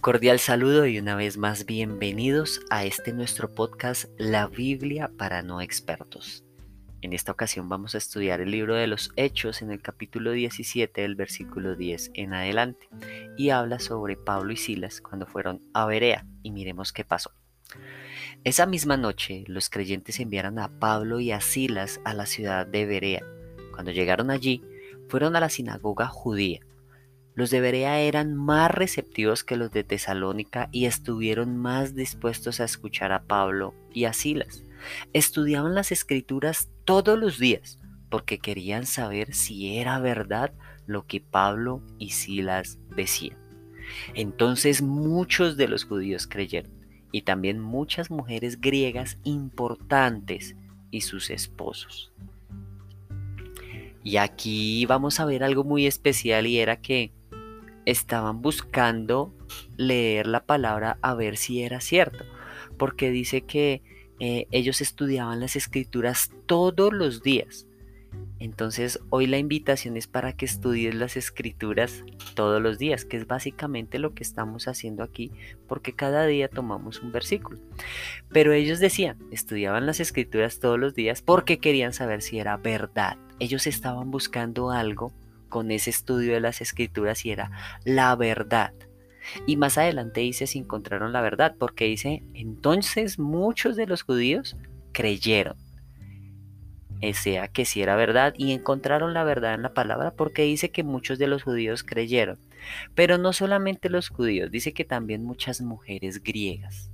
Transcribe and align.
cordial 0.00 0.38
saludo 0.38 0.86
y 0.86 0.98
una 0.98 1.14
vez 1.14 1.36
más 1.36 1.64
bienvenidos 1.64 2.60
a 2.70 2.84
este 2.84 3.12
nuestro 3.12 3.48
podcast 3.48 4.04
La 4.18 4.46
Biblia 4.46 5.10
para 5.16 5.42
no 5.42 5.60
expertos. 5.60 6.44
En 7.00 7.14
esta 7.14 7.32
ocasión 7.32 7.68
vamos 7.68 7.94
a 7.94 7.98
estudiar 7.98 8.40
el 8.40 8.50
libro 8.50 8.74
de 8.74 8.86
los 8.86 9.10
Hechos 9.16 9.62
en 9.62 9.70
el 9.70 9.80
capítulo 9.80 10.32
17 10.32 11.00
del 11.00 11.14
versículo 11.14 11.76
10 11.76 12.10
en 12.14 12.34
adelante 12.34 12.88
y 13.38 13.50
habla 13.50 13.78
sobre 13.78 14.16
Pablo 14.16 14.52
y 14.52 14.56
Silas 14.56 15.00
cuando 15.00 15.26
fueron 15.26 15.60
a 15.72 15.86
Berea 15.86 16.26
y 16.42 16.50
miremos 16.50 16.92
qué 16.92 17.04
pasó. 17.04 17.32
Esa 18.44 18.66
misma 18.66 18.96
noche 18.96 19.44
los 19.46 19.70
creyentes 19.70 20.20
enviaron 20.20 20.58
a 20.58 20.68
Pablo 20.68 21.20
y 21.20 21.32
a 21.32 21.40
Silas 21.40 22.00
a 22.04 22.12
la 22.12 22.26
ciudad 22.26 22.66
de 22.66 22.84
Berea. 22.84 23.24
Cuando 23.72 23.92
llegaron 23.92 24.30
allí, 24.30 24.62
fueron 25.08 25.36
a 25.36 25.40
la 25.40 25.48
sinagoga 25.48 26.06
judía 26.06 26.60
los 27.40 27.48
de 27.48 27.62
Berea 27.62 28.00
eran 28.00 28.34
más 28.34 28.70
receptivos 28.70 29.44
que 29.44 29.56
los 29.56 29.70
de 29.70 29.82
Tesalónica 29.82 30.68
y 30.72 30.84
estuvieron 30.84 31.56
más 31.56 31.94
dispuestos 31.94 32.60
a 32.60 32.64
escuchar 32.64 33.12
a 33.12 33.22
Pablo 33.22 33.74
y 33.94 34.04
a 34.04 34.12
Silas. 34.12 34.62
Estudiaban 35.14 35.74
las 35.74 35.90
escrituras 35.90 36.68
todos 36.84 37.18
los 37.18 37.38
días 37.38 37.78
porque 38.10 38.38
querían 38.40 38.84
saber 38.84 39.32
si 39.32 39.78
era 39.78 39.98
verdad 40.00 40.52
lo 40.86 41.06
que 41.06 41.22
Pablo 41.22 41.82
y 41.98 42.10
Silas 42.10 42.78
decían. 42.94 43.38
Entonces 44.12 44.82
muchos 44.82 45.56
de 45.56 45.68
los 45.68 45.84
judíos 45.84 46.26
creyeron 46.26 46.72
y 47.10 47.22
también 47.22 47.58
muchas 47.58 48.10
mujeres 48.10 48.60
griegas 48.60 49.16
importantes 49.24 50.56
y 50.90 51.00
sus 51.00 51.30
esposos. 51.30 52.12
Y 54.04 54.18
aquí 54.18 54.84
vamos 54.84 55.20
a 55.20 55.24
ver 55.24 55.42
algo 55.42 55.64
muy 55.64 55.86
especial 55.86 56.46
y 56.46 56.58
era 56.58 56.82
que 56.82 57.18
estaban 57.86 58.42
buscando 58.42 59.34
leer 59.76 60.26
la 60.26 60.44
palabra 60.44 60.98
a 61.02 61.14
ver 61.14 61.36
si 61.36 61.62
era 61.62 61.80
cierto, 61.80 62.24
porque 62.78 63.10
dice 63.10 63.42
que 63.42 63.82
eh, 64.20 64.46
ellos 64.50 64.80
estudiaban 64.80 65.40
las 65.40 65.56
escrituras 65.56 66.30
todos 66.46 66.92
los 66.92 67.22
días. 67.22 67.66
Entonces 68.38 69.00
hoy 69.10 69.26
la 69.26 69.38
invitación 69.38 69.96
es 69.98 70.06
para 70.06 70.32
que 70.32 70.46
estudies 70.46 70.94
las 70.94 71.16
escrituras 71.16 72.04
todos 72.34 72.60
los 72.60 72.78
días, 72.78 73.04
que 73.04 73.18
es 73.18 73.26
básicamente 73.26 73.98
lo 73.98 74.14
que 74.14 74.22
estamos 74.22 74.66
haciendo 74.66 75.02
aquí, 75.02 75.30
porque 75.68 75.94
cada 75.94 76.26
día 76.26 76.48
tomamos 76.48 77.02
un 77.02 77.12
versículo. 77.12 77.60
Pero 78.30 78.52
ellos 78.54 78.78
decían, 78.80 79.18
estudiaban 79.30 79.84
las 79.84 80.00
escrituras 80.00 80.58
todos 80.58 80.78
los 80.78 80.94
días 80.94 81.20
porque 81.20 81.58
querían 81.58 81.92
saber 81.92 82.22
si 82.22 82.38
era 82.38 82.56
verdad. 82.56 83.18
Ellos 83.38 83.66
estaban 83.66 84.10
buscando 84.10 84.70
algo 84.70 85.12
con 85.50 85.70
ese 85.70 85.90
estudio 85.90 86.32
de 86.32 86.40
las 86.40 86.62
escrituras 86.62 87.26
y 87.26 87.32
era 87.32 87.50
la 87.84 88.16
verdad. 88.16 88.72
Y 89.46 89.56
más 89.56 89.76
adelante 89.76 90.22
dice 90.22 90.46
si 90.46 90.58
encontraron 90.58 91.12
la 91.12 91.20
verdad, 91.20 91.54
porque 91.58 91.84
dice, 91.84 92.22
entonces 92.32 93.18
muchos 93.18 93.76
de 93.76 93.86
los 93.86 94.02
judíos 94.02 94.56
creyeron. 94.92 95.56
O 97.02 97.14
sea 97.14 97.48
que 97.48 97.64
si 97.64 97.80
era 97.80 97.96
verdad 97.96 98.34
y 98.36 98.52
encontraron 98.52 99.14
la 99.14 99.24
verdad 99.24 99.54
en 99.54 99.62
la 99.62 99.72
palabra 99.72 100.10
porque 100.10 100.42
dice 100.42 100.70
que 100.70 100.84
muchos 100.84 101.18
de 101.18 101.28
los 101.28 101.42
judíos 101.42 101.82
creyeron. 101.82 102.38
Pero 102.94 103.16
no 103.16 103.32
solamente 103.32 103.88
los 103.88 104.08
judíos, 104.10 104.50
dice 104.50 104.72
que 104.72 104.84
también 104.84 105.24
muchas 105.24 105.62
mujeres 105.62 106.22
griegas. 106.22 106.90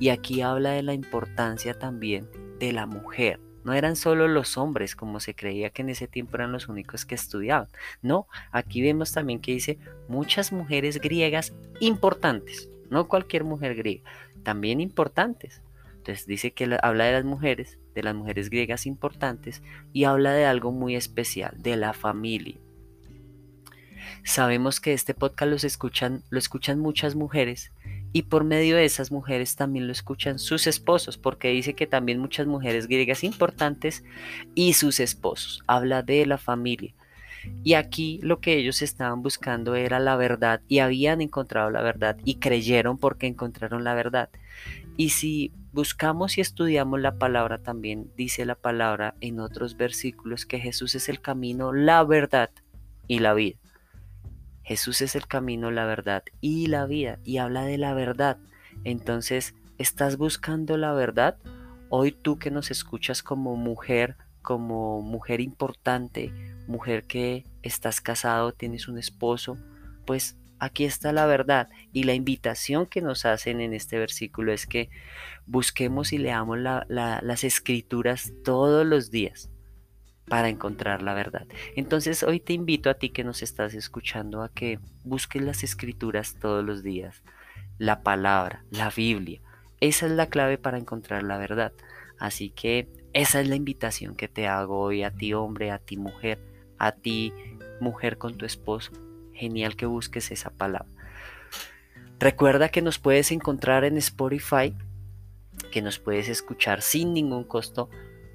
Y 0.00 0.08
aquí 0.08 0.42
habla 0.42 0.70
de 0.72 0.82
la 0.82 0.92
importancia 0.92 1.78
también 1.78 2.28
de 2.58 2.72
la 2.72 2.86
mujer. 2.86 3.38
No 3.64 3.72
eran 3.72 3.96
solo 3.96 4.28
los 4.28 4.56
hombres, 4.58 4.94
como 4.94 5.20
se 5.20 5.34
creía 5.34 5.70
que 5.70 5.82
en 5.82 5.88
ese 5.88 6.06
tiempo 6.06 6.36
eran 6.36 6.52
los 6.52 6.68
únicos 6.68 7.04
que 7.04 7.14
estudiaban. 7.14 7.68
No, 8.02 8.28
aquí 8.52 8.82
vemos 8.82 9.12
también 9.12 9.40
que 9.40 9.52
dice 9.52 9.78
muchas 10.06 10.52
mujeres 10.52 11.00
griegas 11.00 11.54
importantes, 11.80 12.68
no 12.90 13.08
cualquier 13.08 13.44
mujer 13.44 13.74
griega, 13.74 14.04
también 14.42 14.80
importantes. 14.80 15.62
Entonces 15.96 16.26
dice 16.26 16.52
que 16.52 16.78
habla 16.82 17.06
de 17.06 17.12
las 17.12 17.24
mujeres, 17.24 17.78
de 17.94 18.02
las 18.02 18.14
mujeres 18.14 18.50
griegas 18.50 18.84
importantes 18.84 19.62
y 19.94 20.04
habla 20.04 20.32
de 20.34 20.44
algo 20.44 20.70
muy 20.70 20.96
especial, 20.96 21.54
de 21.62 21.76
la 21.76 21.94
familia. 21.94 22.56
Sabemos 24.22 24.80
que 24.80 24.92
este 24.92 25.14
podcast 25.14 25.50
los 25.50 25.64
escuchan, 25.64 26.22
lo 26.28 26.38
escuchan 26.38 26.78
muchas 26.78 27.14
mujeres 27.14 27.72
y 28.14 28.22
por 28.22 28.44
medio 28.44 28.76
de 28.76 28.84
esas 28.84 29.10
mujeres 29.10 29.56
también 29.56 29.88
lo 29.88 29.92
escuchan 29.92 30.38
sus 30.38 30.68
esposos, 30.68 31.18
porque 31.18 31.48
dice 31.48 31.74
que 31.74 31.88
también 31.88 32.20
muchas 32.20 32.46
mujeres 32.46 32.86
griegas 32.86 33.24
importantes 33.24 34.04
y 34.54 34.74
sus 34.74 35.00
esposos. 35.00 35.64
Habla 35.66 36.02
de 36.02 36.24
la 36.24 36.38
familia. 36.38 36.94
Y 37.64 37.74
aquí 37.74 38.20
lo 38.22 38.38
que 38.40 38.56
ellos 38.56 38.82
estaban 38.82 39.20
buscando 39.20 39.74
era 39.74 39.98
la 39.98 40.14
verdad 40.14 40.60
y 40.68 40.78
habían 40.78 41.22
encontrado 41.22 41.70
la 41.70 41.82
verdad 41.82 42.16
y 42.24 42.36
creyeron 42.36 42.98
porque 42.98 43.26
encontraron 43.26 43.82
la 43.82 43.94
verdad. 43.94 44.30
Y 44.96 45.08
si 45.08 45.50
buscamos 45.72 46.38
y 46.38 46.40
estudiamos 46.40 47.00
la 47.00 47.18
palabra 47.18 47.58
también, 47.58 48.12
dice 48.16 48.46
la 48.46 48.54
palabra 48.54 49.16
en 49.20 49.40
otros 49.40 49.76
versículos 49.76 50.46
que 50.46 50.60
Jesús 50.60 50.94
es 50.94 51.08
el 51.08 51.20
camino, 51.20 51.72
la 51.72 52.04
verdad 52.04 52.50
y 53.08 53.18
la 53.18 53.34
vida. 53.34 53.58
Jesús 54.64 55.02
es 55.02 55.14
el 55.14 55.26
camino, 55.26 55.70
la 55.70 55.84
verdad 55.84 56.24
y 56.40 56.66
la 56.66 56.86
vida 56.86 57.18
y 57.22 57.36
habla 57.38 57.64
de 57.64 57.78
la 57.78 57.94
verdad. 57.94 58.38
Entonces, 58.82 59.54
¿estás 59.78 60.16
buscando 60.16 60.76
la 60.76 60.92
verdad? 60.92 61.36
Hoy 61.90 62.12
tú 62.12 62.38
que 62.38 62.50
nos 62.50 62.70
escuchas 62.70 63.22
como 63.22 63.56
mujer, 63.56 64.16
como 64.42 65.02
mujer 65.02 65.40
importante, 65.40 66.32
mujer 66.66 67.04
que 67.04 67.44
estás 67.62 68.00
casado, 68.00 68.52
tienes 68.52 68.88
un 68.88 68.98
esposo, 68.98 69.58
pues 70.06 70.36
aquí 70.58 70.84
está 70.84 71.12
la 71.12 71.26
verdad. 71.26 71.68
Y 71.92 72.04
la 72.04 72.14
invitación 72.14 72.86
que 72.86 73.02
nos 73.02 73.26
hacen 73.26 73.60
en 73.60 73.74
este 73.74 73.98
versículo 73.98 74.52
es 74.52 74.66
que 74.66 74.88
busquemos 75.46 76.12
y 76.12 76.18
leamos 76.18 76.58
las 76.58 77.44
escrituras 77.44 78.32
todos 78.42 78.86
los 78.86 79.10
días 79.10 79.50
para 80.28 80.48
encontrar 80.48 81.02
la 81.02 81.14
verdad. 81.14 81.46
Entonces 81.76 82.22
hoy 82.22 82.40
te 82.40 82.52
invito 82.52 82.90
a 82.90 82.94
ti 82.94 83.10
que 83.10 83.24
nos 83.24 83.42
estás 83.42 83.74
escuchando 83.74 84.42
a 84.42 84.48
que 84.48 84.78
busques 85.04 85.42
las 85.42 85.62
escrituras 85.64 86.36
todos 86.40 86.64
los 86.64 86.82
días, 86.82 87.22
la 87.78 88.02
palabra, 88.02 88.64
la 88.70 88.90
Biblia. 88.90 89.40
Esa 89.80 90.06
es 90.06 90.12
la 90.12 90.28
clave 90.28 90.58
para 90.58 90.78
encontrar 90.78 91.22
la 91.22 91.38
verdad. 91.38 91.72
Así 92.18 92.50
que 92.50 92.88
esa 93.12 93.40
es 93.40 93.48
la 93.48 93.56
invitación 93.56 94.14
que 94.14 94.28
te 94.28 94.46
hago 94.46 94.80
hoy 94.80 95.02
a 95.02 95.10
ti 95.10 95.34
hombre, 95.34 95.70
a 95.70 95.78
ti 95.78 95.96
mujer, 95.96 96.38
a 96.78 96.92
ti 96.92 97.32
mujer 97.80 98.18
con 98.18 98.36
tu 98.36 98.46
esposo. 98.46 98.92
Genial 99.34 99.76
que 99.76 99.86
busques 99.86 100.30
esa 100.30 100.50
palabra. 100.50 100.88
Recuerda 102.18 102.68
que 102.68 102.80
nos 102.80 102.98
puedes 102.98 103.32
encontrar 103.32 103.84
en 103.84 103.96
Spotify, 103.98 104.74
que 105.70 105.82
nos 105.82 105.98
puedes 105.98 106.28
escuchar 106.28 106.80
sin 106.80 107.12
ningún 107.12 107.44
costo 107.44 107.90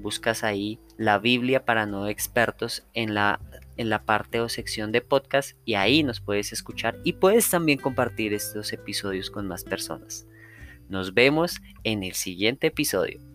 buscas 0.00 0.44
ahí 0.44 0.78
la 0.96 1.18
Biblia 1.18 1.64
para 1.64 1.86
no 1.86 2.08
expertos 2.08 2.86
en 2.94 3.14
la, 3.14 3.40
en 3.76 3.88
la 3.88 4.04
parte 4.04 4.40
o 4.40 4.48
sección 4.48 4.92
de 4.92 5.00
podcast 5.00 5.56
y 5.64 5.74
ahí 5.74 6.02
nos 6.02 6.20
puedes 6.20 6.52
escuchar 6.52 6.98
y 7.04 7.14
puedes 7.14 7.48
también 7.50 7.78
compartir 7.78 8.34
estos 8.34 8.72
episodios 8.72 9.30
con 9.30 9.46
más 9.46 9.64
personas. 9.64 10.26
Nos 10.88 11.14
vemos 11.14 11.60
en 11.84 12.02
el 12.02 12.14
siguiente 12.14 12.66
episodio. 12.66 13.29